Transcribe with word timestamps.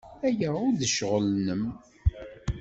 Aya 0.27 0.49
ur 0.65 0.73
d 0.79 0.81
ccɣel-nnem. 0.91 1.63